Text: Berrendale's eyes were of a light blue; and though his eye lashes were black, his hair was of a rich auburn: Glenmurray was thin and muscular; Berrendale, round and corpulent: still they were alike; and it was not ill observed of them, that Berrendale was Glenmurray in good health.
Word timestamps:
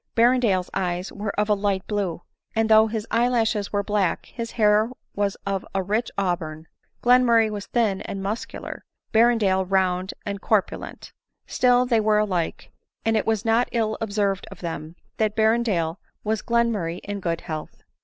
Berrendale's 0.15 0.71
eyes 0.73 1.11
were 1.11 1.29
of 1.39 1.47
a 1.47 1.53
light 1.53 1.85
blue; 1.85 2.23
and 2.55 2.69
though 2.69 2.87
his 2.87 3.05
eye 3.11 3.27
lashes 3.27 3.71
were 3.71 3.83
black, 3.83 4.25
his 4.25 4.53
hair 4.53 4.89
was 5.13 5.37
of 5.45 5.63
a 5.75 5.83
rich 5.83 6.09
auburn: 6.17 6.65
Glenmurray 7.03 7.51
was 7.51 7.67
thin 7.67 8.01
and 8.01 8.23
muscular; 8.23 8.83
Berrendale, 9.13 9.63
round 9.63 10.15
and 10.25 10.41
corpulent: 10.41 11.13
still 11.45 11.85
they 11.85 11.99
were 11.99 12.17
alike; 12.17 12.71
and 13.05 13.15
it 13.15 13.27
was 13.27 13.45
not 13.45 13.69
ill 13.71 13.95
observed 14.01 14.47
of 14.49 14.61
them, 14.61 14.95
that 15.17 15.35
Berrendale 15.35 15.97
was 16.23 16.41
Glenmurray 16.41 16.99
in 17.03 17.19
good 17.19 17.41
health. 17.41 17.83